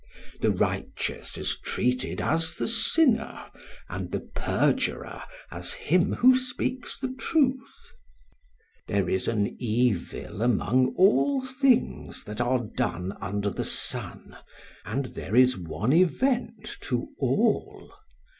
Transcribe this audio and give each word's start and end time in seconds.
The 0.39 0.49
righteous 0.49 1.37
is 1.37 1.59
treated 1.59 2.21
as 2.21 2.55
the 2.55 2.67
sinner 2.67 3.45
and 3.87 4.11
the 4.11 4.21
perjurer 4.21 5.21
as 5.51 5.73
him 5.73 6.13
who 6.13 6.35
speaks 6.35 6.97
the 6.97 7.13
truth. 7.13 7.91
There 8.87 9.07
is 9.07 9.27
an 9.27 9.55
evil 9.59 10.41
among 10.41 10.95
all 10.95 11.45
things 11.45 12.23
that 12.23 12.41
are 12.41 12.63
done 12.65 13.15
under 13.21 13.51
the 13.51 13.63
sun, 13.63 14.35
and 14.85 15.05
there 15.05 15.35
is 15.35 15.55
one 15.55 15.93
event 15.93 16.77
to 16.85 17.09
all. 17.19 17.93